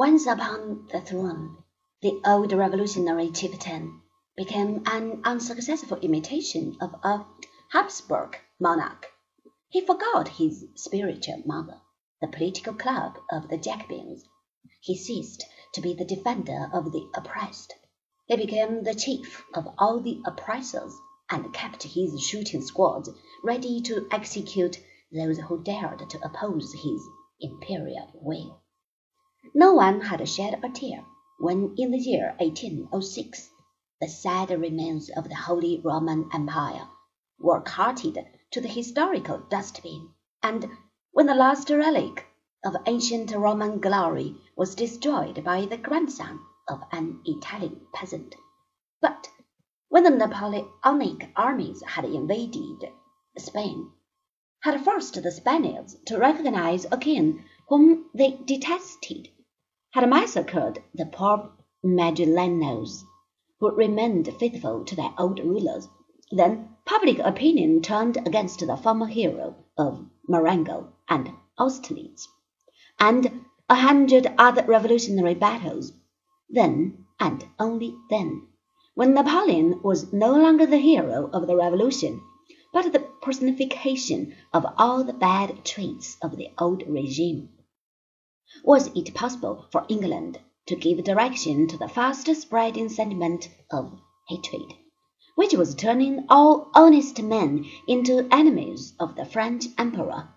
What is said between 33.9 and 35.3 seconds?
the sad remains of